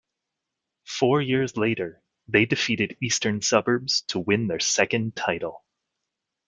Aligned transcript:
Four 0.87 1.21
years 1.21 1.57
later 1.57 2.01
they 2.27 2.47
defeated 2.47 2.97
Eastern 3.03 3.43
Suburbs 3.43 4.01
to 4.07 4.17
win 4.17 4.47
their 4.47 4.59
second 4.59 5.15
title. 5.15 5.63